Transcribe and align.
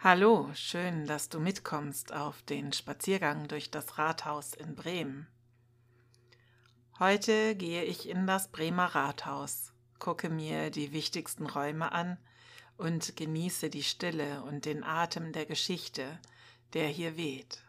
Hallo, 0.00 0.48
schön, 0.54 1.06
dass 1.06 1.28
du 1.28 1.40
mitkommst 1.40 2.12
auf 2.12 2.40
den 2.42 2.72
Spaziergang 2.72 3.48
durch 3.48 3.72
das 3.72 3.98
Rathaus 3.98 4.54
in 4.54 4.76
Bremen. 4.76 5.26
Heute 7.00 7.56
gehe 7.56 7.82
ich 7.82 8.08
in 8.08 8.24
das 8.24 8.52
Bremer 8.52 8.94
Rathaus, 8.94 9.72
gucke 9.98 10.30
mir 10.30 10.70
die 10.70 10.92
wichtigsten 10.92 11.46
Räume 11.46 11.90
an 11.90 12.16
und 12.76 13.16
genieße 13.16 13.70
die 13.70 13.82
Stille 13.82 14.44
und 14.44 14.66
den 14.66 14.84
Atem 14.84 15.32
der 15.32 15.46
Geschichte, 15.46 16.20
der 16.74 16.86
hier 16.86 17.16
weht. 17.16 17.64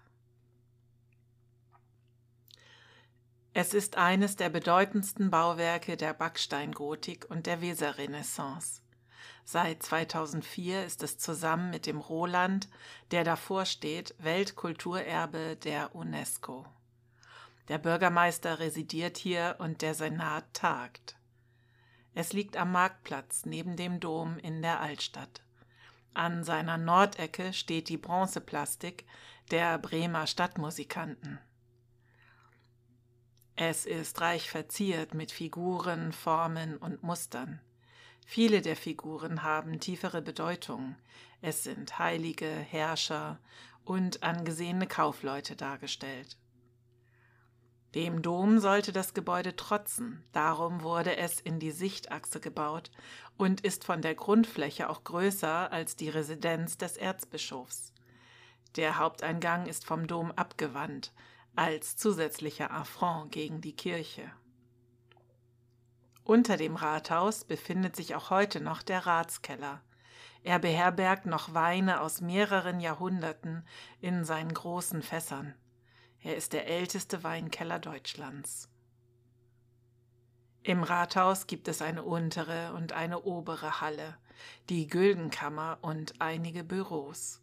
Es 3.56 3.74
ist 3.74 3.98
eines 3.98 4.36
der 4.36 4.50
bedeutendsten 4.50 5.32
Bauwerke 5.32 5.98
der 5.98 6.14
Backsteingotik 6.14 7.26
und 7.28 7.48
der 7.48 7.62
Weserrenaissance. 7.62 8.84
Seit 9.52 9.82
2004 9.82 10.86
ist 10.86 11.02
es 11.02 11.18
zusammen 11.18 11.72
mit 11.72 11.88
dem 11.88 11.98
Roland, 11.98 12.70
der 13.10 13.24
davor 13.24 13.66
steht, 13.66 14.14
Weltkulturerbe 14.20 15.56
der 15.56 15.96
UNESCO. 15.96 16.68
Der 17.68 17.80
Bürgermeister 17.80 18.60
residiert 18.60 19.18
hier 19.18 19.56
und 19.58 19.82
der 19.82 19.96
Senat 19.96 20.54
tagt. 20.54 21.18
Es 22.14 22.32
liegt 22.32 22.58
am 22.58 22.72
Marktplatz 22.72 23.48
neben 23.48 23.76
dem 23.76 24.00
Dom 24.00 24.38
in 24.38 24.62
der 24.62 24.82
Altstadt. 24.82 25.42
An 26.14 26.44
seiner 26.44 26.78
Nordecke 26.78 27.52
steht 27.52 27.90
die 27.90 27.98
Bronzeplastik 27.98 29.08
der 29.50 29.80
Bremer 29.80 30.28
Stadtmusikanten. 30.28 31.40
Es 33.56 33.88
ist 33.88 34.22
reich 34.22 34.48
verziert 34.48 35.16
mit 35.16 35.32
Figuren, 35.32 36.12
Formen 36.12 36.78
und 36.78 37.02
Mustern. 37.02 37.60
Viele 38.32 38.62
der 38.62 38.76
Figuren 38.76 39.42
haben 39.42 39.80
tiefere 39.80 40.22
Bedeutung. 40.22 40.96
Es 41.42 41.64
sind 41.64 41.98
Heilige, 41.98 42.46
Herrscher 42.46 43.40
und 43.86 44.22
angesehene 44.22 44.86
Kaufleute 44.86 45.56
dargestellt. 45.56 46.38
Dem 47.96 48.22
Dom 48.22 48.60
sollte 48.60 48.92
das 48.94 49.16
Gebäude 49.16 49.56
trotzen, 49.56 50.24
darum 50.32 50.84
wurde 50.84 51.18
es 51.18 51.40
in 51.40 51.58
die 51.58 51.72
Sichtachse 51.72 52.40
gebaut 52.40 52.92
und 53.36 53.62
ist 53.62 53.84
von 53.84 54.04
der 54.04 54.14
Grundfläche 54.14 54.92
auch 54.92 55.04
größer 55.04 55.72
als 55.72 55.96
die 55.96 56.10
Residenz 56.10 56.78
des 56.78 56.98
Erzbischofs. 56.98 57.94
Der 58.76 59.00
Haupteingang 59.00 59.66
ist 59.66 59.88
vom 59.88 60.06
Dom 60.06 60.32
abgewandt, 60.34 61.14
als 61.56 61.98
zusätzlicher 61.98 62.70
Affront 62.70 63.32
gegen 63.32 63.60
die 63.60 63.76
Kirche. 63.76 64.32
Unter 66.30 66.58
dem 66.58 66.76
Rathaus 66.76 67.44
befindet 67.44 67.96
sich 67.96 68.14
auch 68.14 68.30
heute 68.30 68.62
noch 68.62 68.84
der 68.84 69.08
Ratskeller. 69.08 69.82
Er 70.44 70.60
beherbergt 70.60 71.26
noch 71.26 71.56
Weine 71.56 72.02
aus 72.02 72.22
mehreren 72.22 72.80
Jahrhunderten 72.80 73.66
in 74.00 74.24
seinen 74.24 74.54
großen 74.54 75.02
Fässern. 75.02 75.56
Er 76.22 76.36
ist 76.36 76.54
der 76.54 76.68
älteste 76.68 77.24
Weinkeller 77.24 77.80
Deutschlands. 77.80 78.70
Im 80.62 80.84
Rathaus 80.84 81.48
gibt 81.48 81.68
es 81.68 81.82
eine 81.82 82.04
untere 82.04 82.74
und 82.74 82.94
eine 82.94 83.24
obere 83.24 83.82
Halle, 83.82 84.16
die 84.70 84.86
Güldenkammer 84.86 85.80
und 85.82 86.22
einige 86.22 86.64
Büros. 86.64 87.42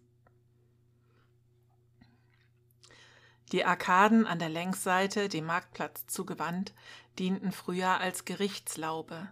Die 3.53 3.65
Arkaden 3.65 4.27
an 4.27 4.39
der 4.39 4.49
Längsseite, 4.49 5.29
dem 5.29 5.47
Marktplatz 5.47 6.07
zugewandt, 6.07 6.73
dienten 7.19 7.53
früher 7.53 8.01
als 8.01 8.25
Gerichtslaube. 8.25 9.29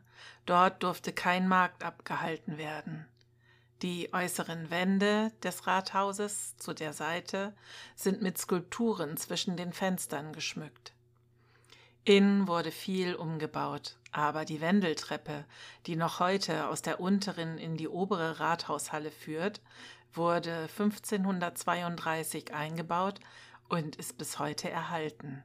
Dort 0.46 0.82
durfte 0.82 1.12
kein 1.12 1.48
Markt 1.48 1.82
abgehalten 1.84 2.56
werden. 2.56 3.06
Die 3.82 4.14
äußeren 4.14 4.70
Wände 4.70 5.32
des 5.42 5.66
Rathauses 5.66 6.56
zu 6.56 6.72
der 6.72 6.92
Seite 6.92 7.54
sind 7.96 8.22
mit 8.22 8.38
Skulpturen 8.38 9.16
zwischen 9.16 9.56
den 9.56 9.72
Fenstern 9.72 10.32
geschmückt. 10.32 10.92
Innen 12.04 12.47
wurde 12.47 12.70
viel 12.70 13.14
umgebaut, 13.14 13.97
aber 14.12 14.44
die 14.44 14.60
Wendeltreppe, 14.60 15.44
die 15.86 15.97
noch 15.97 16.20
heute 16.20 16.69
aus 16.69 16.82
der 16.82 17.00
unteren 17.00 17.58
in 17.58 17.76
die 17.76 17.88
obere 17.88 18.41
Rathaushalle 18.41 19.10
führt, 19.10 19.60
wurde 20.12 20.69
1532 20.78 22.54
eingebaut 22.54 23.20
und 23.69 23.97
ist 23.97 24.19
bis 24.19 24.38
heute 24.38 24.70
erhalten. 24.70 25.42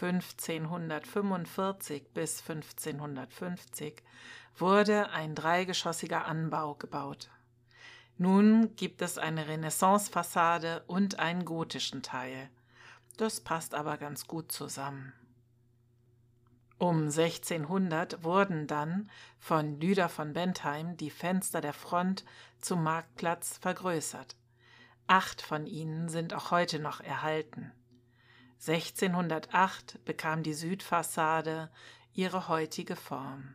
1545 0.00 2.08
bis 2.14 2.40
1550 2.40 4.02
wurde 4.56 5.10
ein 5.10 5.34
dreigeschossiger 5.34 6.24
Anbau 6.26 6.74
gebaut. 6.74 7.30
Nun 8.16 8.74
gibt 8.76 9.02
es 9.02 9.18
eine 9.18 9.48
Renaissancefassade 9.48 10.84
und 10.86 11.18
einen 11.18 11.44
gotischen 11.44 12.02
Teil. 12.02 12.48
Das 13.16 13.40
passt 13.40 13.74
aber 13.74 13.96
ganz 13.96 14.26
gut 14.26 14.52
zusammen. 14.52 15.12
Um 16.78 17.06
1600 17.06 18.22
wurden 18.22 18.68
dann 18.68 19.10
von 19.40 19.80
Lüder 19.80 20.08
von 20.08 20.32
Bentheim 20.32 20.96
die 20.96 21.10
Fenster 21.10 21.60
der 21.60 21.72
Front 21.72 22.24
zum 22.60 22.84
Marktplatz 22.84 23.58
vergrößert. 23.58 24.36
Acht 25.08 25.40
von 25.40 25.66
ihnen 25.66 26.10
sind 26.10 26.34
auch 26.34 26.50
heute 26.50 26.78
noch 26.78 27.00
erhalten. 27.00 27.72
1608 28.60 30.04
bekam 30.04 30.42
die 30.42 30.52
Südfassade 30.52 31.70
ihre 32.12 32.48
heutige 32.48 32.94
Form. 32.94 33.54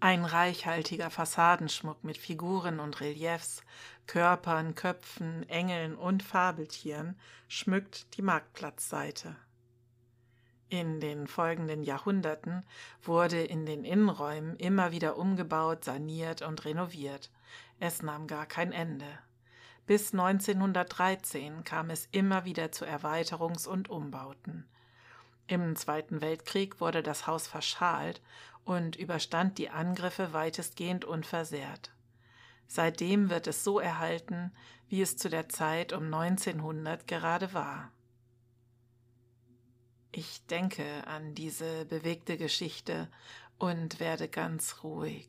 Ein 0.00 0.24
reichhaltiger 0.24 1.08
Fassadenschmuck 1.08 2.02
mit 2.02 2.18
Figuren 2.18 2.80
und 2.80 3.00
Reliefs, 3.00 3.62
Körpern, 4.08 4.74
Köpfen, 4.74 5.48
Engeln 5.48 5.94
und 5.94 6.24
Fabeltieren 6.24 7.16
schmückt 7.46 8.16
die 8.16 8.22
Marktplatzseite. 8.22 9.36
In 10.68 10.98
den 10.98 11.28
folgenden 11.28 11.84
Jahrhunderten 11.84 12.64
wurde 13.02 13.40
in 13.40 13.66
den 13.66 13.84
Innenräumen 13.84 14.56
immer 14.56 14.90
wieder 14.90 15.16
umgebaut, 15.16 15.84
saniert 15.84 16.42
und 16.42 16.64
renoviert. 16.64 17.30
Es 17.80 18.02
nahm 18.02 18.26
gar 18.26 18.46
kein 18.46 18.72
Ende. 18.72 19.06
Bis 19.86 20.12
1913 20.12 21.64
kam 21.64 21.90
es 21.90 22.08
immer 22.12 22.44
wieder 22.44 22.72
zu 22.72 22.84
Erweiterungs- 22.84 23.66
und 23.66 23.88
Umbauten. 23.88 24.68
Im 25.46 25.76
Zweiten 25.76 26.20
Weltkrieg 26.20 26.80
wurde 26.80 27.02
das 27.02 27.26
Haus 27.26 27.46
verschalt 27.46 28.20
und 28.64 28.96
überstand 28.96 29.56
die 29.56 29.70
Angriffe 29.70 30.34
weitestgehend 30.34 31.06
unversehrt. 31.06 31.90
Seitdem 32.66 33.30
wird 33.30 33.46
es 33.46 33.64
so 33.64 33.80
erhalten, 33.80 34.52
wie 34.88 35.00
es 35.00 35.16
zu 35.16 35.30
der 35.30 35.48
Zeit 35.48 35.94
um 35.94 36.12
1900 36.12 37.06
gerade 37.06 37.54
war. 37.54 37.90
Ich 40.12 40.44
denke 40.46 41.06
an 41.06 41.34
diese 41.34 41.86
bewegte 41.86 42.36
Geschichte 42.36 43.08
und 43.58 44.00
werde 44.00 44.28
ganz 44.28 44.82
ruhig. 44.82 45.28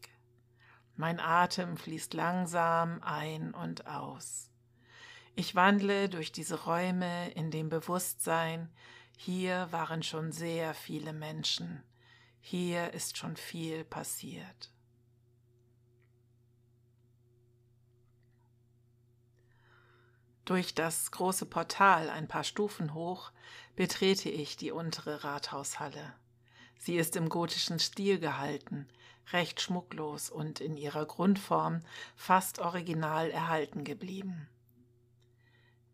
Mein 0.99 1.21
Atem 1.21 1.77
fließt 1.77 2.13
langsam 2.13 3.01
ein 3.01 3.53
und 3.53 3.87
aus. 3.87 4.51
Ich 5.33 5.55
wandle 5.55 6.09
durch 6.09 6.33
diese 6.33 6.65
Räume 6.65 7.31
in 7.31 7.51
dem 7.51 7.69
Bewusstsein, 7.69 8.69
hier 9.15 9.69
waren 9.71 10.03
schon 10.03 10.33
sehr 10.33 10.73
viele 10.73 11.13
Menschen, 11.13 11.81
hier 12.41 12.93
ist 12.93 13.17
schon 13.17 13.37
viel 13.37 13.85
passiert. 13.85 14.73
Durch 20.43 20.75
das 20.75 21.11
große 21.11 21.45
Portal 21.45 22.09
ein 22.09 22.27
paar 22.27 22.43
Stufen 22.43 22.93
hoch 22.93 23.31
betrete 23.77 24.27
ich 24.27 24.57
die 24.57 24.71
untere 24.71 25.23
Rathaushalle. 25.23 26.13
Sie 26.77 26.97
ist 26.97 27.15
im 27.15 27.29
gotischen 27.29 27.79
Stil 27.79 28.19
gehalten, 28.19 28.89
recht 29.33 29.61
schmucklos 29.61 30.29
und 30.29 30.59
in 30.59 30.77
ihrer 30.77 31.05
Grundform 31.05 31.81
fast 32.15 32.59
original 32.59 33.29
erhalten 33.31 33.83
geblieben. 33.83 34.47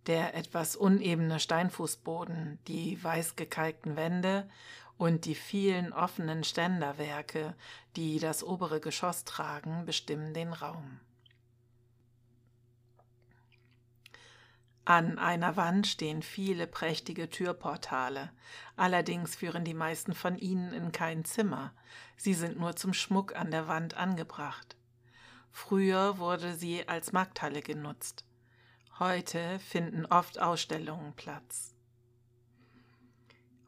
Der 0.08 0.36
etwas 0.36 0.76
unebene 0.76 1.40
Steinfußboden, 1.40 2.60
die 2.68 3.04
weiß 3.04 3.36
gekalkten 3.36 3.96
Wände 3.96 4.48
und 4.98 5.26
die 5.26 5.36
vielen 5.36 5.94
offenen 5.94 6.44
Ständerwerke, 6.44 7.56
die 7.96 8.20
das 8.20 8.44
obere 8.44 8.80
Geschoss 8.80 9.24
tragen, 9.24 9.86
bestimmen 9.86 10.34
den 10.34 10.54
Raum. 10.54 11.00
An 14.88 15.18
einer 15.18 15.58
Wand 15.58 15.88
stehen 15.88 16.22
viele 16.22 16.68
prächtige 16.68 17.28
Türportale, 17.28 18.32
allerdings 18.76 19.36
führen 19.36 19.66
die 19.66 19.74
meisten 19.74 20.14
von 20.14 20.38
ihnen 20.38 20.72
in 20.74 20.92
kein 20.92 21.26
Zimmer, 21.26 21.74
sie 22.18 22.36
sind 22.36 22.60
nur 22.60 22.76
zum 22.76 22.94
Schmuck 22.94 23.36
an 23.36 23.50
der 23.50 23.68
Wand 23.68 23.96
angebracht. 23.96 24.78
Früher 25.52 26.20
wurde 26.20 26.54
sie 26.54 26.88
als 26.88 27.14
Markthalle 27.14 27.64
genutzt. 27.64 28.26
Heute 29.00 29.58
finden 29.58 30.06
oft 30.06 30.40
Ausstellungen 30.40 31.14
Platz. 31.16 31.74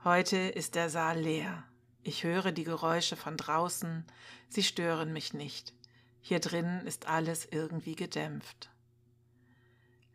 Heute 0.03 0.37
ist 0.37 0.75
der 0.75 0.91
Saal 0.91 1.19
leer. 1.19 1.63
Ich 2.03 2.25
höre 2.25 2.51
die 2.51 2.63
Geräusche 2.63 3.15
von 3.15 3.37
draußen, 3.37 4.05
sie 4.49 4.63
stören 4.63 5.13
mich 5.13 5.33
nicht. 5.33 5.73
Hier 6.21 6.39
drinnen 6.39 6.85
ist 6.85 7.07
alles 7.07 7.47
irgendwie 7.49 7.95
gedämpft. 7.95 8.69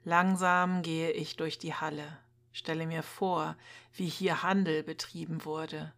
Langsam 0.04 0.82
gehe 0.82 1.12
ich 1.12 1.36
durch 1.36 1.58
die 1.58 1.74
Halle, 1.74 2.18
stelle 2.52 2.86
mir 2.86 3.04
vor, 3.04 3.56
wie 3.94 4.08
hier 4.08 4.42
Handel 4.42 4.82
betrieben 4.82 5.44
wurde, 5.44 5.92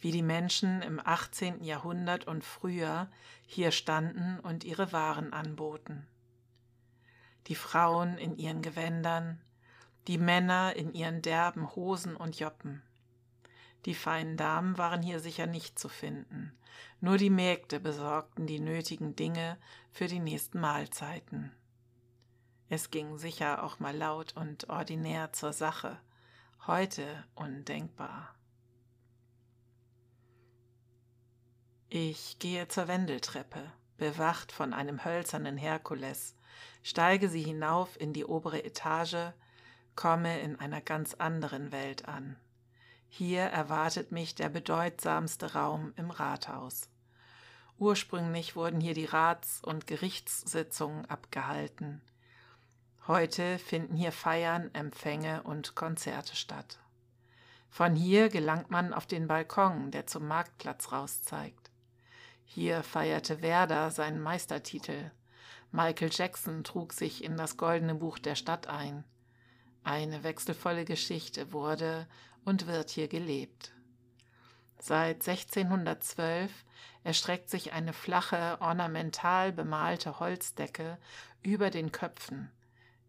wie 0.00 0.12
die 0.12 0.22
Menschen 0.22 0.82
im 0.82 1.00
18. 1.04 1.64
Jahrhundert 1.64 2.28
und 2.28 2.44
früher 2.44 3.10
hier 3.46 3.72
standen 3.72 4.38
und 4.38 4.62
ihre 4.62 4.92
Waren 4.92 5.32
anboten. 5.32 6.06
Die 7.48 7.56
Frauen 7.56 8.18
in 8.18 8.36
ihren 8.36 8.62
Gewändern, 8.62 9.40
die 10.06 10.18
Männer 10.18 10.76
in 10.76 10.94
ihren 10.94 11.20
derben 11.20 11.74
Hosen 11.74 12.14
und 12.14 12.38
Joppen. 12.38 12.82
Die 13.84 13.94
feinen 13.94 14.36
Damen 14.36 14.78
waren 14.78 15.02
hier 15.02 15.18
sicher 15.18 15.46
nicht 15.46 15.76
zu 15.76 15.88
finden, 15.88 16.52
nur 17.00 17.18
die 17.18 17.30
Mägde 17.30 17.80
besorgten 17.80 18.46
die 18.46 18.60
nötigen 18.60 19.16
Dinge 19.16 19.58
für 19.90 20.06
die 20.06 20.20
nächsten 20.20 20.60
Mahlzeiten. 20.60 21.50
Es 22.72 22.92
ging 22.92 23.18
sicher 23.18 23.64
auch 23.64 23.80
mal 23.80 23.96
laut 23.96 24.36
und 24.36 24.70
ordinär 24.70 25.32
zur 25.32 25.52
Sache, 25.52 25.98
heute 26.68 27.04
undenkbar. 27.34 28.32
Ich 31.88 32.38
gehe 32.38 32.68
zur 32.68 32.86
Wendeltreppe, 32.86 33.72
bewacht 33.96 34.52
von 34.52 34.72
einem 34.72 35.04
hölzernen 35.04 35.56
Herkules, 35.56 36.36
steige 36.84 37.28
sie 37.28 37.42
hinauf 37.42 38.00
in 38.00 38.12
die 38.12 38.24
obere 38.24 38.62
Etage, 38.62 39.32
komme 39.96 40.38
in 40.38 40.54
einer 40.54 40.80
ganz 40.80 41.14
anderen 41.14 41.72
Welt 41.72 42.06
an. 42.06 42.36
Hier 43.08 43.42
erwartet 43.42 44.12
mich 44.12 44.36
der 44.36 44.48
bedeutsamste 44.48 45.54
Raum 45.54 45.92
im 45.96 46.12
Rathaus. 46.12 46.88
Ursprünglich 47.80 48.54
wurden 48.54 48.80
hier 48.80 48.94
die 48.94 49.06
Rats- 49.06 49.60
und 49.60 49.88
Gerichtssitzungen 49.88 51.06
abgehalten. 51.06 52.00
Heute 53.10 53.58
finden 53.58 53.96
hier 53.96 54.12
Feiern, 54.12 54.72
Empfänge 54.72 55.42
und 55.42 55.74
Konzerte 55.74 56.36
statt. 56.36 56.78
Von 57.68 57.96
hier 57.96 58.28
gelangt 58.28 58.70
man 58.70 58.94
auf 58.94 59.04
den 59.04 59.26
Balkon, 59.26 59.90
der 59.90 60.06
zum 60.06 60.28
Marktplatz 60.28 60.92
rauszeigt. 60.92 61.72
Hier 62.44 62.84
feierte 62.84 63.42
Werder 63.42 63.90
seinen 63.90 64.20
Meistertitel. 64.20 65.10
Michael 65.72 66.10
Jackson 66.12 66.62
trug 66.62 66.92
sich 66.92 67.24
in 67.24 67.36
das 67.36 67.56
goldene 67.56 67.96
Buch 67.96 68.20
der 68.20 68.36
Stadt 68.36 68.68
ein. 68.68 69.02
Eine 69.82 70.22
wechselvolle 70.22 70.84
Geschichte 70.84 71.50
wurde 71.52 72.06
und 72.44 72.68
wird 72.68 72.90
hier 72.90 73.08
gelebt. 73.08 73.72
Seit 74.78 75.28
1612 75.28 76.52
erstreckt 77.02 77.50
sich 77.50 77.72
eine 77.72 77.92
flache, 77.92 78.58
ornamental 78.60 79.50
bemalte 79.52 80.20
Holzdecke 80.20 80.96
über 81.42 81.70
den 81.70 81.90
Köpfen, 81.90 82.52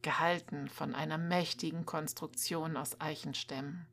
gehalten 0.02 0.68
von 0.68 0.96
einer 0.96 1.18
mächtigen 1.18 1.86
Konstruktion 1.86 2.78
aus 2.78 3.00
Eichenstämmen. 3.00 3.86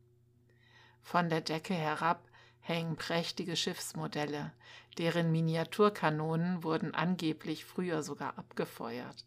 Von 1.02 1.28
der 1.28 1.40
Decke 1.40 1.75
herab 1.75 2.28
hängen 2.60 2.96
prächtige 2.96 3.56
Schiffsmodelle, 3.56 4.52
deren 4.99 5.32
Miniaturkanonen 5.32 6.62
wurden 6.62 6.94
angeblich 6.94 7.64
früher 7.64 8.02
sogar 8.02 8.38
abgefeuert. 8.38 9.25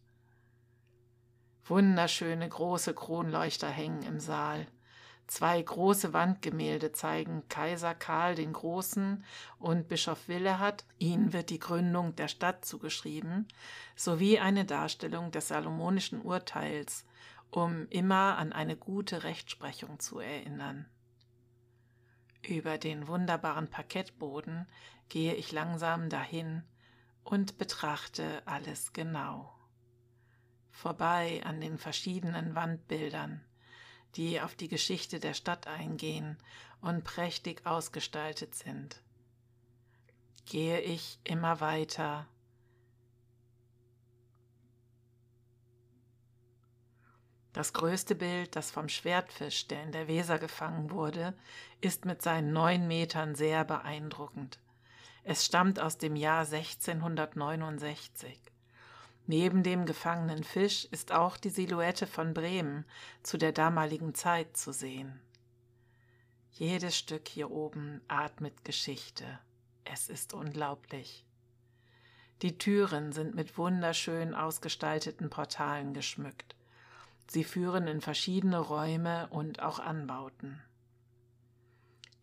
Wunderschöne 1.66 2.48
große 2.48 2.94
Kronleuchter 2.94 3.70
hängen 3.70 4.04
im 4.04 4.20
Saal. 4.20 4.68
Zwei 5.32 5.62
große 5.62 6.12
Wandgemälde 6.12 6.92
zeigen 6.92 7.48
Kaiser 7.48 7.96
Karl 7.96 8.36
den 8.36 8.52
Großen 8.52 9.24
und 9.60 9.88
Bischof 9.88 10.28
Willehad, 10.28 10.84
ihnen 11.00 11.32
wird 11.32 11.52
die 11.52 11.58
Gründung 11.58 12.18
der 12.18 12.28
Stadt 12.28 12.66
zugeschrieben, 12.66 13.48
sowie 13.96 14.40
eine 14.40 14.66
Darstellung 14.66 15.32
des 15.32 15.48
salomonischen 15.48 16.22
Urteils, 16.22 17.06
um 17.50 17.88
immer 17.88 18.38
an 18.38 18.52
eine 18.52 18.76
gute 18.76 19.24
Rechtsprechung 19.24 20.02
zu 20.02 20.20
erinnern. 20.20 20.86
Über 22.46 22.78
den 22.78 23.08
wunderbaren 23.08 23.70
Parkettboden 23.70 24.68
gehe 25.08 25.36
ich 25.36 25.54
langsam 25.54 26.10
dahin 26.10 26.62
und 27.24 27.58
betrachte 27.58 28.42
alles 28.46 28.92
genau. 28.92 29.56
Vorbei 30.72 31.42
an 31.46 31.62
den 31.62 31.78
verschiedenen 31.78 32.54
Wandbildern, 32.54 33.46
die 34.16 34.42
auf 34.42 34.56
die 34.56 34.68
Geschichte 34.68 35.20
der 35.20 35.34
Stadt 35.34 35.68
eingehen 35.68 36.38
und 36.82 37.04
prächtig 37.04 37.66
ausgestaltet 37.66 38.56
sind. 38.56 39.02
Gehe 40.46 40.82
ich 40.82 41.20
immer 41.24 41.62
weiter 41.62 42.28
Das 47.54 47.74
größte 47.74 48.16
Bild, 48.16 48.56
das 48.56 48.72
vom 48.72 48.88
Schwertfisch, 48.88 49.68
der 49.68 49.84
in 49.84 49.92
der 49.92 50.08
Weser 50.08 50.40
gefangen 50.40 50.92
wurde, 50.92 51.34
ist 51.82 52.06
mit 52.06 52.22
seinen 52.22 52.54
neun 52.54 52.88
Metern 52.88 53.36
sehr 53.36 53.66
beeindruckend. 53.66 54.60
Es 55.24 55.46
stammt 55.46 55.80
aus 55.80 55.98
dem 55.98 56.16
Jahr 56.16 56.46
1669. 56.46 58.51
Neben 59.28 59.64
dem 59.64 59.86
gefangenen 59.86 60.44
Fisch 60.44 60.86
ist 60.86 61.12
auch 61.12 61.38
die 61.38 61.50
Silhouette 61.50 62.08
von 62.08 62.34
Bremen 62.34 62.86
zu 63.24 63.38
der 63.38 63.52
damaligen 63.52 64.14
Zeit 64.14 64.58
zu 64.58 64.74
sehen. 64.74 65.22
Jedes 66.52 66.98
Stück 66.98 67.28
hier 67.28 67.50
oben 67.52 68.02
atmet 68.08 68.66
Geschichte. 68.66 69.40
Es 69.86 70.10
ist 70.10 70.34
unglaublich. 70.34 71.26
Die 72.42 72.58
Türen 72.58 73.12
sind 73.12 73.36
mit 73.36 73.58
wunderschön 73.58 74.34
ausgestalteten 74.34 75.30
Portalen 75.30 75.94
geschmückt. 75.94 76.56
Sie 77.28 77.44
führen 77.44 77.88
in 77.88 78.02
verschiedene 78.02 78.60
Räume 78.60 79.28
und 79.30 79.62
auch 79.62 79.80
Anbauten. 79.80 80.62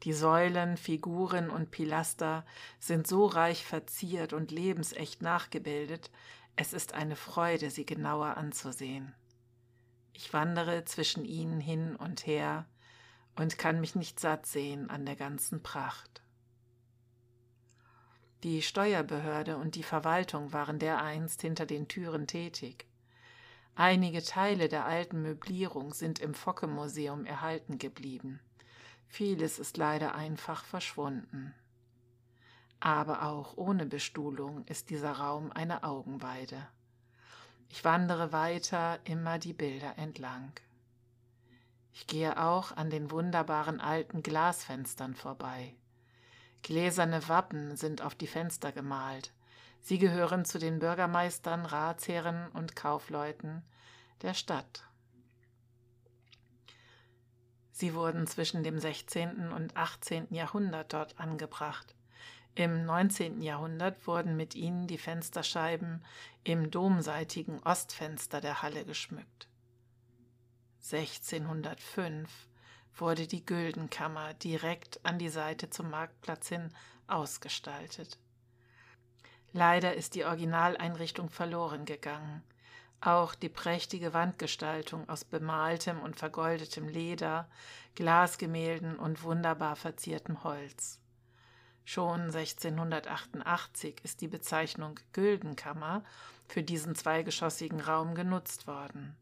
Die 0.02 0.12
Säulen, 0.12 0.76
Figuren 0.76 1.50
und 1.50 1.70
Pilaster 1.70 2.44
sind 2.78 3.06
so 3.06 3.26
reich 3.26 3.64
verziert 3.64 4.32
und 4.32 4.50
lebensecht 4.50 5.22
nachgebildet, 5.22 6.10
es 6.60 6.72
ist 6.72 6.92
eine 6.94 7.14
Freude, 7.14 7.70
sie 7.70 7.86
genauer 7.86 8.36
anzusehen. 8.36 9.14
Ich 10.12 10.32
wandere 10.32 10.84
zwischen 10.84 11.24
ihnen 11.24 11.60
hin 11.60 11.94
und 11.94 12.26
her 12.26 12.66
und 13.36 13.58
kann 13.58 13.80
mich 13.80 13.94
nicht 13.94 14.18
satt 14.18 14.44
sehen 14.44 14.90
an 14.90 15.06
der 15.06 15.14
ganzen 15.14 15.62
Pracht. 15.62 16.20
Die 18.42 18.62
Steuerbehörde 18.62 19.56
und 19.56 19.76
die 19.76 19.84
Verwaltung 19.84 20.52
waren 20.52 20.80
dereinst 20.80 21.42
hinter 21.42 21.64
den 21.64 21.86
Türen 21.86 22.26
tätig. 22.26 22.88
Einige 23.76 24.24
Teile 24.24 24.68
der 24.68 24.84
alten 24.84 25.22
Möblierung 25.22 25.94
sind 25.94 26.18
im 26.18 26.34
Focke-Museum 26.34 27.24
erhalten 27.24 27.78
geblieben. 27.78 28.40
Vieles 29.06 29.60
ist 29.60 29.76
leider 29.76 30.16
einfach 30.16 30.64
verschwunden. 30.64 31.54
Aber 32.80 33.22
auch 33.24 33.56
ohne 33.56 33.86
Bestuhlung 33.86 34.64
ist 34.66 34.90
dieser 34.90 35.12
Raum 35.12 35.50
eine 35.52 35.82
Augenweide. 35.82 36.66
Ich 37.68 37.84
wandere 37.84 38.32
weiter 38.32 38.98
immer 39.04 39.38
die 39.38 39.52
Bilder 39.52 39.98
entlang. 39.98 40.52
Ich 41.92 42.06
gehe 42.06 42.40
auch 42.40 42.76
an 42.76 42.90
den 42.90 43.10
wunderbaren 43.10 43.80
alten 43.80 44.22
Glasfenstern 44.22 45.14
vorbei. 45.14 45.74
Gläserne 46.62 47.28
Wappen 47.28 47.76
sind 47.76 48.02
auf 48.02 48.14
die 48.14 48.26
Fenster 48.26 48.72
gemalt, 48.72 49.32
Sie 49.80 49.98
gehören 49.98 50.44
zu 50.44 50.58
den 50.58 50.80
Bürgermeistern, 50.80 51.64
Ratsherren 51.64 52.48
und 52.50 52.76
Kaufleuten 52.76 53.62
der 54.22 54.34
Stadt. 54.34 54.84
Sie 57.72 57.94
wurden 57.94 58.26
zwischen 58.26 58.64
dem 58.64 58.78
16. 58.78 59.52
und 59.52 59.76
18. 59.76 60.26
Jahrhundert 60.30 60.92
dort 60.92 61.18
angebracht. 61.18 61.94
Im 62.58 62.86
19. 62.86 63.40
Jahrhundert 63.40 64.04
wurden 64.08 64.36
mit 64.36 64.56
ihnen 64.56 64.88
die 64.88 64.98
Fensterscheiben 64.98 66.04
im 66.42 66.72
domseitigen 66.72 67.60
Ostfenster 67.60 68.40
der 68.40 68.62
Halle 68.62 68.84
geschmückt. 68.84 69.46
1605 70.82 72.48
wurde 72.96 73.28
die 73.28 73.46
Güldenkammer 73.46 74.34
direkt 74.34 74.98
an 75.04 75.20
die 75.20 75.28
Seite 75.28 75.70
zum 75.70 75.90
Marktplatz 75.90 76.48
hin 76.48 76.72
ausgestaltet. 77.06 78.18
Leider 79.52 79.94
ist 79.94 80.16
die 80.16 80.24
Originaleinrichtung 80.24 81.30
verloren 81.30 81.84
gegangen. 81.84 82.42
Auch 83.00 83.36
die 83.36 83.50
prächtige 83.50 84.14
Wandgestaltung 84.14 85.08
aus 85.08 85.24
bemaltem 85.24 86.00
und 86.00 86.16
vergoldetem 86.16 86.88
Leder, 86.88 87.48
Glasgemälden 87.94 88.96
und 88.96 89.22
wunderbar 89.22 89.76
verziertem 89.76 90.42
Holz. 90.42 90.98
Schon 91.90 92.20
1688 92.34 94.04
ist 94.04 94.20
die 94.20 94.28
Bezeichnung 94.28 95.00
Güldenkammer 95.14 96.04
für 96.46 96.62
diesen 96.62 96.94
zweigeschossigen 96.94 97.80
Raum 97.80 98.14
genutzt 98.14 98.66
worden. 98.66 99.16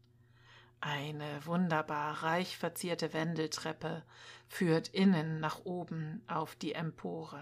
Eine 0.81 1.45
wunderbar 1.45 2.23
reich 2.23 2.57
verzierte 2.57 3.13
Wendeltreppe 3.13 4.03
führt 4.49 4.89
innen 4.89 5.39
nach 5.39 5.63
oben 5.63 6.21
auf 6.27 6.57
die 6.57 6.73
Empore. 6.73 7.39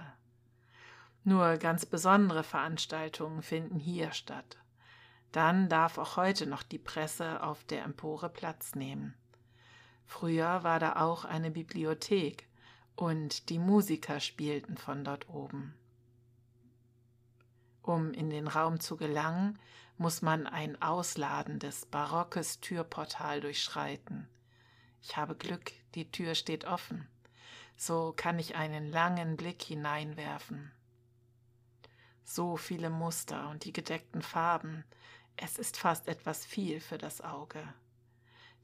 Nur 1.24 1.58
ganz 1.58 1.88
besondere 1.88 2.44
Veranstaltungen 2.44 3.42
finden 3.42 3.80
hier 3.80 4.12
statt. 4.12 4.60
Dann 5.32 5.70
darf 5.70 5.98
auch 5.98 6.18
heute 6.18 6.46
noch 6.46 6.62
die 6.62 6.78
Presse 6.78 7.42
auf 7.42 7.64
der 7.64 7.84
Empore 7.84 8.30
Platz 8.30 8.76
nehmen. 8.76 9.16
Früher 10.06 10.64
war 10.64 10.80
da 10.80 10.98
auch 10.98 11.26
eine 11.26 11.50
Bibliothek 11.50 12.48
und 12.96 13.50
die 13.50 13.60
Musiker 13.60 14.20
spielten 14.20 14.78
von 14.78 15.04
dort 15.04 15.30
oben. 15.30 15.74
Um 17.82 18.14
in 18.14 18.30
den 18.30 18.48
Raum 18.48 18.80
zu 18.80 18.98
gelangen, 18.98 19.60
muss 19.98 20.22
man 20.22 20.48
ein 20.48 20.82
ausladendes, 20.82 21.86
barockes 21.86 22.60
Türportal 22.60 23.42
durchschreiten. 23.42 24.28
Ich 25.02 25.16
habe 25.18 25.36
Glück, 25.36 25.72
die 25.94 26.10
Tür 26.12 26.36
steht 26.36 26.66
offen. 26.66 27.08
So 27.78 28.14
kann 28.16 28.40
ich 28.40 28.56
einen 28.56 28.92
langen 28.92 29.38
Blick 29.38 29.62
hineinwerfen. 29.62 30.72
So 32.24 32.58
viele 32.58 32.90
Muster 32.90 33.50
und 33.50 33.66
die 33.66 33.74
gedeckten 33.74 34.22
Farben, 34.22 34.84
es 35.38 35.60
ist 35.60 35.78
fast 35.78 36.08
etwas 36.08 36.46
viel 36.46 36.80
für 36.80 36.98
das 36.98 37.22
Auge. 37.22 37.62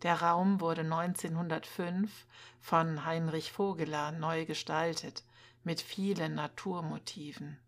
Der 0.03 0.21
Raum 0.21 0.61
wurde 0.61 0.81
1905 0.81 2.25
von 2.59 3.05
Heinrich 3.05 3.51
Vogeler 3.51 4.11
neu 4.11 4.45
gestaltet 4.45 5.23
mit 5.63 5.79
vielen 5.81 6.35
Naturmotiven. 6.35 7.59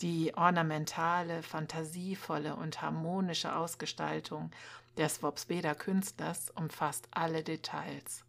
Die 0.00 0.34
ornamentale, 0.34 1.44
fantasievolle 1.44 2.56
und 2.56 2.82
harmonische 2.82 3.54
Ausgestaltung 3.54 4.50
des 4.96 5.22
Wobsbeder 5.22 5.76
Künstlers 5.76 6.50
umfasst 6.50 7.06
alle 7.12 7.44
Details. 7.44 8.24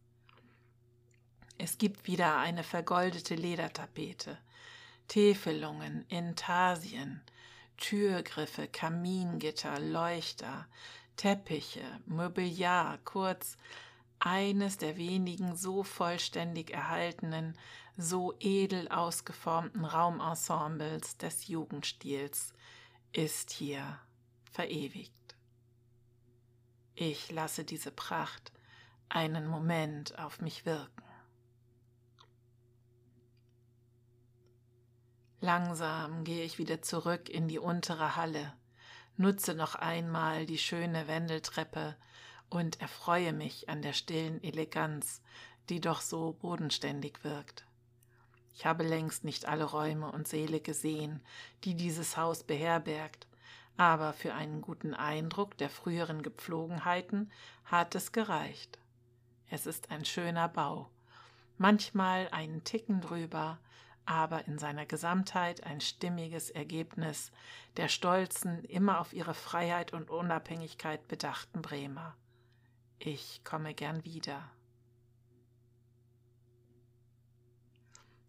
Es 1.58 1.80
gibt 1.80 2.06
wieder 2.06 2.38
eine 2.38 2.64
vergoldete 2.64 3.34
Ledertapete, 3.34 4.38
Täfelungen, 5.08 6.06
Intarsien, 6.10 7.22
Türgriffe, 7.78 8.68
Kamingitter, 8.68 9.80
Leuchter, 9.80 10.68
Teppiche, 11.16 11.84
Mobiliar, 12.06 12.98
kurz 13.04 13.58
eines 14.20 14.78
der 14.78 14.98
wenigen 14.98 15.56
so 15.56 15.84
vollständig 15.84 16.72
erhaltenen, 16.72 17.58
so 17.98 18.34
edel 18.40 18.90
ausgeformten 18.90 19.86
Raumensembles 19.86 21.18
des 21.18 21.48
Jugendstils 21.48 22.54
ist 23.14 23.52
hier 23.52 24.00
verewigt. 24.52 25.14
Ich 26.96 27.32
lasse 27.32 27.64
diese 27.64 27.92
Pracht 27.92 28.52
einen 29.10 29.48
Moment 29.48 30.18
auf 30.18 30.42
mich 30.42 30.66
wirken. 30.66 31.04
Langsam 35.42 36.24
gehe 36.24 36.44
ich 36.44 36.58
wieder 36.58 36.82
zurück 36.82 37.30
in 37.30 37.48
die 37.48 37.60
untere 37.60 38.16
Halle, 38.16 38.54
nutze 39.18 39.56
noch 39.56 39.76
einmal 39.76 40.46
die 40.46 40.58
schöne 40.58 41.08
Wendeltreppe 41.08 41.96
und 42.50 42.82
erfreue 42.82 43.34
mich 43.34 43.70
an 43.70 43.82
der 43.82 43.94
stillen 43.94 44.44
Eleganz, 44.44 45.22
die 45.70 45.80
doch 45.80 46.02
so 46.02 46.34
bodenständig 46.34 47.24
wirkt. 47.24 47.66
Ich 48.54 48.66
habe 48.66 48.84
längst 48.84 49.24
nicht 49.24 49.48
alle 49.48 49.66
Räume 49.66 50.12
und 50.12 50.28
Säle 50.28 50.62
gesehen, 50.62 51.22
die 51.64 51.76
dieses 51.76 52.16
Haus 52.16 52.44
beherbergt, 52.44 53.28
aber 53.78 54.14
für 54.14 54.34
einen 54.34 54.62
guten 54.62 54.94
Eindruck 54.94 55.58
der 55.58 55.70
früheren 55.70 56.24
Gepflogenheiten 56.24 57.32
hat 57.66 57.96
es 57.96 58.14
gereicht. 58.14 58.80
Es 59.50 59.66
ist 59.66 59.92
ein 59.92 60.06
schöner 60.06 60.48
Bau, 60.48 60.90
manchmal 61.58 62.30
einen 62.30 62.64
Ticken 62.64 63.02
drüber, 63.02 63.60
aber 64.06 64.46
in 64.48 64.58
seiner 64.58 64.86
Gesamtheit 64.86 65.64
ein 65.64 65.82
stimmiges 65.82 66.50
Ergebnis 66.50 67.32
der 67.78 67.88
stolzen, 67.88 68.64
immer 68.66 69.00
auf 69.00 69.14
ihre 69.14 69.34
Freiheit 69.34 69.94
und 69.94 70.10
Unabhängigkeit 70.10 71.08
bedachten 71.08 71.62
Bremer. 71.62 72.16
Ich 73.00 73.44
komme 73.44 73.74
gern 73.74 74.06
wieder. 74.06 74.50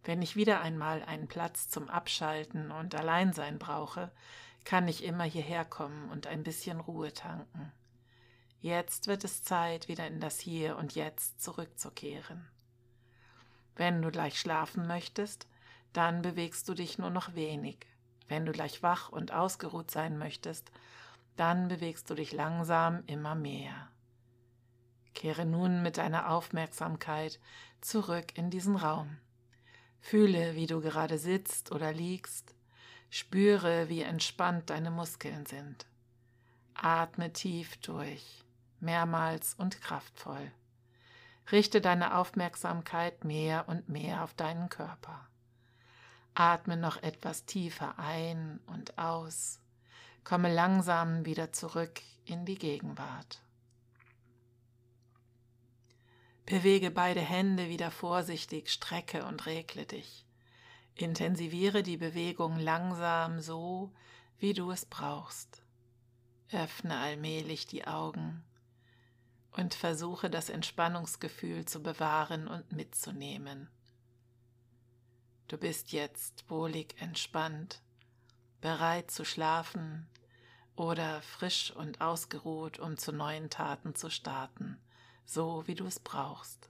Wenn 0.02 0.23
ich 0.23 0.37
wieder 0.37 0.61
einmal 0.61 1.02
einen 1.02 1.28
Platz 1.28 1.68
zum 1.68 1.88
Abschalten 1.88 2.71
und 2.71 2.95
Alleinsein 2.95 3.59
brauche, 3.59 4.12
kann 4.64 4.88
ich 4.88 5.04
immer 5.04 5.25
hierher 5.25 5.64
kommen 5.64 6.11
und 6.11 6.26
ein 6.26 6.42
bisschen 6.42 6.80
Ruhe 6.80 7.12
tanken. 7.12 7.73
Jetzt 8.61 9.06
wird 9.06 9.25
es 9.25 9.42
Zeit, 9.42 9.88
wieder 9.88 10.06
in 10.06 10.21
das 10.21 10.40
Hier 10.40 10.76
und 10.76 10.95
Jetzt 10.95 11.42
zurückzukehren. 11.42 12.49
Wenn 13.76 14.00
du 14.00 14.11
gleich 14.11 14.40
schlafen 14.40 14.87
möchtest, 14.87 15.47
dann 15.96 16.22
bewegst 16.22 16.68
du 16.68 16.74
dich 16.74 16.98
nur 16.98 17.10
noch 17.10 17.34
wenig. 17.34 17.86
Wenn 18.28 18.44
du 18.44 18.52
gleich 18.52 18.82
wach 18.82 19.08
und 19.08 19.32
ausgeruht 19.32 19.90
sein 19.90 20.18
möchtest, 20.18 20.70
dann 21.36 21.68
bewegst 21.68 22.10
du 22.10 22.14
dich 22.14 22.32
langsam 22.32 23.02
immer 23.06 23.34
mehr. 23.34 23.88
Kehre 25.14 25.46
nun 25.46 25.82
mit 25.82 25.96
deiner 25.96 26.30
Aufmerksamkeit 26.30 27.40
zurück 27.80 28.36
in 28.36 28.50
diesen 28.50 28.76
Raum. 28.76 29.16
Fühle, 30.00 30.54
wie 30.54 30.66
du 30.66 30.80
gerade 30.80 31.18
sitzt 31.18 31.72
oder 31.72 31.92
liegst. 31.92 32.54
Spüre, 33.08 33.88
wie 33.88 34.02
entspannt 34.02 34.70
deine 34.70 34.90
Muskeln 34.90 35.46
sind. 35.46 35.86
Atme 36.74 37.32
tief 37.32 37.76
durch, 37.78 38.44
mehrmals 38.80 39.54
und 39.54 39.80
kraftvoll. 39.80 40.52
Richte 41.50 41.80
deine 41.80 42.16
Aufmerksamkeit 42.16 43.24
mehr 43.24 43.68
und 43.68 43.88
mehr 43.88 44.22
auf 44.22 44.34
deinen 44.34 44.68
Körper. 44.68 45.26
Atme 46.38 46.76
noch 46.76 47.02
etwas 47.02 47.47
tiefer 47.47 47.99
ein 47.99 48.61
und 48.66 48.99
aus. 48.99 49.59
Komme 50.23 50.52
langsam 50.52 51.25
wieder 51.25 51.52
zurück 51.52 52.02
in 52.26 52.45
die 52.45 52.59
Gegenwart. 52.59 53.40
Bewege 56.45 56.90
beide 56.90 57.21
Hände 57.21 57.69
wieder 57.69 57.90
vorsichtig, 57.90 58.71
strecke 58.71 59.25
und 59.25 59.47
regle 59.47 59.87
dich. 59.87 60.26
Intensiviere 60.95 61.83
die 61.83 61.97
Bewegung 61.97 62.59
langsam 62.59 63.40
so, 63.40 63.93
wie 64.38 64.52
du 64.52 64.71
es 64.71 64.85
brauchst. 64.85 65.62
Öffne 66.52 66.99
allmählich 66.99 67.66
die 67.66 67.87
Augen 67.87 68.45
und 69.52 69.75
versuche 69.75 70.28
das 70.28 70.50
Entspannungsgefühl 70.50 71.64
zu 71.64 71.83
bewahren 71.83 72.47
und 72.47 72.73
mitzunehmen. 72.73 73.71
Du 75.48 75.58
bist 75.58 75.92
jetzt 75.92 76.50
wohlig 76.50 77.00
entspannt, 77.00 77.80
bereit 78.60 79.12
zu 79.12 79.24
schlafen 79.24 80.08
oder 80.74 81.22
frisch 81.22 81.70
und 81.70 82.00
ausgeruht, 82.00 82.80
um 82.80 82.96
zu 82.96 83.12
neuen 83.12 83.48
Taten 83.48 83.94
zu 83.94 84.10
starten, 84.10 84.76
so 85.24 85.62
wie 85.68 85.76
du 85.76 85.86
es 85.86 86.00
brauchst. 86.00 86.68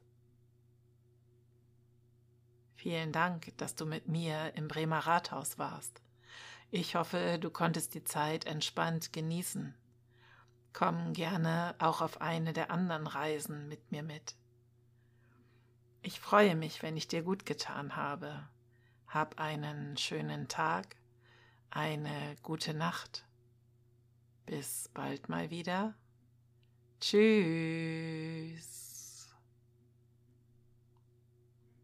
Vielen 2.75 3.13
Dank, 3.13 3.57
dass 3.57 3.77
du 3.77 3.87
mit 3.87 4.09
mir 4.09 4.53
im 4.57 4.69
Bremer 4.69 4.99
Rathaus 4.99 5.59
warst. 5.59 6.03
Ich 6.71 6.97
hoffe, 6.97 7.39
du 7.41 7.49
konntest 7.49 7.95
die 7.95 8.05
Zeit 8.05 8.45
entspannt 8.45 9.11
genießen. 9.15 9.75
Komm 10.75 11.15
gerne 11.15 11.75
auch 11.79 12.03
auf 12.03 12.21
eine 12.21 12.53
der 12.53 12.71
anderen 12.71 13.07
Reisen 13.07 13.69
mit 13.69 13.91
mir 13.91 14.03
mit. 14.03 14.35
Ich 16.03 16.21
freue 16.21 16.55
mich, 16.55 16.83
wenn 16.83 16.99
ich 16.99 17.09
dir 17.09 17.23
gut 17.23 17.47
getan 17.47 17.97
habe 17.97 18.47
hab 19.17 19.41
einen 19.41 19.97
schönen 19.97 20.47
Tag, 20.47 20.95
eine 21.71 22.37
gute 22.43 22.75
Nacht. 22.75 23.25
Bis 24.45 24.91
bald 24.93 25.31
mal 25.31 25.49
wieder. 25.49 25.95
Tschüss. 27.01 28.86